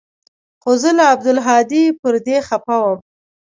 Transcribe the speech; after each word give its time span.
خو 0.61 0.71
زه 0.81 0.89
له 0.97 1.03
عبدالهادي 1.13 1.83
پر 1.99 2.13
دې 2.25 2.37
خپه 2.47 2.75
وم. 2.83 2.99